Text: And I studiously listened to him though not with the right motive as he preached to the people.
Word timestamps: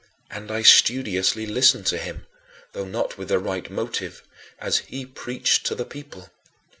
And 0.31 0.49
I 0.49 0.63
studiously 0.63 1.45
listened 1.45 1.85
to 1.85 1.99
him 1.99 2.25
though 2.73 2.85
not 2.85 3.19
with 3.19 3.27
the 3.27 3.37
right 3.37 3.69
motive 3.69 4.23
as 4.57 4.79
he 4.89 5.05
preached 5.05 5.63
to 5.67 5.75
the 5.75 5.85
people. 5.85 6.31